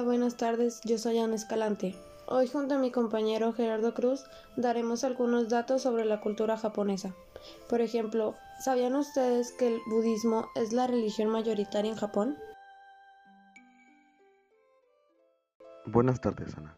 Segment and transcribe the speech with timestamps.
[0.00, 1.94] buenas tardes, yo soy Ana Escalante.
[2.26, 4.24] Hoy junto a mi compañero Gerardo Cruz
[4.56, 7.14] daremos algunos datos sobre la cultura japonesa.
[7.68, 8.34] Por ejemplo,
[8.64, 12.38] ¿sabían ustedes que el budismo es la religión mayoritaria en Japón?
[15.84, 16.76] Buenas tardes, Ana.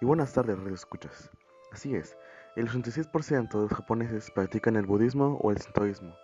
[0.00, 1.30] Y buenas tardes, Radio Escuchas.
[1.72, 2.16] Así es,
[2.56, 6.14] el 86% de los japoneses practican el budismo o el sintoísmo,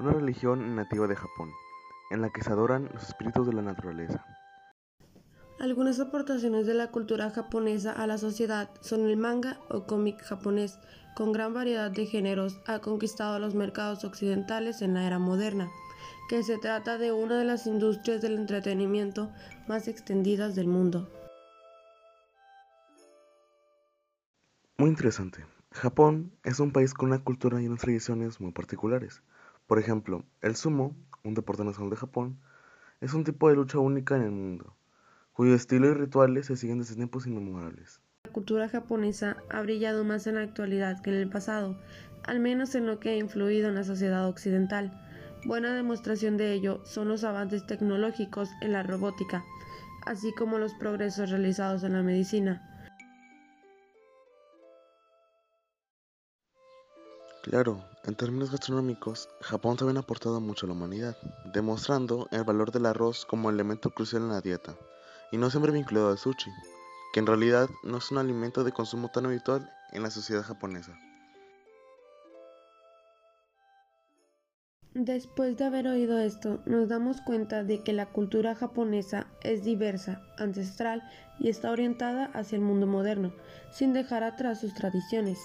[0.00, 1.50] una religión nativa de Japón,
[2.10, 4.24] en la que se adoran los espíritus de la naturaleza.
[5.60, 10.78] Algunas aportaciones de la cultura japonesa a la sociedad son el manga o cómic japonés,
[11.16, 15.68] con gran variedad de géneros, ha conquistado los mercados occidentales en la era moderna,
[16.28, 19.32] que se trata de una de las industrias del entretenimiento
[19.66, 21.10] más extendidas del mundo.
[24.76, 25.44] Muy interesante.
[25.72, 29.22] Japón es un país con una cultura y unas tradiciones muy particulares.
[29.66, 32.38] Por ejemplo, el sumo, un deporte nacional de Japón,
[33.00, 34.77] es un tipo de lucha única en el mundo
[35.38, 38.00] cuyo estilo y rituales se siguen desde tiempos inmemorables.
[38.24, 41.78] La cultura japonesa ha brillado más en la actualidad que en el pasado,
[42.24, 45.00] al menos en lo que ha influido en la sociedad occidental.
[45.44, 49.44] Buena demostración de ello son los avances tecnológicos en la robótica,
[50.06, 52.60] así como los progresos realizados en la medicina.
[57.44, 61.16] Claro, en términos gastronómicos, Japón también ha aportado mucho a la humanidad,
[61.54, 64.76] demostrando el valor del arroz como elemento crucial en la dieta
[65.32, 66.50] y no siempre vinculado al sushi,
[67.12, 70.98] que en realidad no es un alimento de consumo tan habitual en la sociedad japonesa.
[74.94, 80.22] Después de haber oído esto, nos damos cuenta de que la cultura japonesa es diversa,
[80.38, 83.32] ancestral y está orientada hacia el mundo moderno,
[83.70, 85.38] sin dejar atrás sus tradiciones.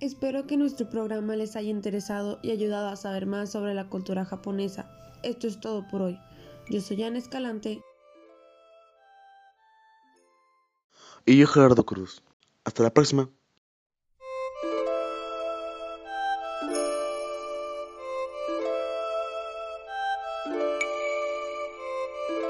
[0.00, 4.24] Espero que nuestro programa les haya interesado y ayudado a saber más sobre la cultura
[4.24, 4.88] japonesa
[5.22, 6.20] esto es todo por hoy.
[6.68, 7.82] Yo soy Ana Escalante.
[11.24, 12.22] Y yo Gerardo Cruz.
[12.64, 13.28] Hasta la próxima.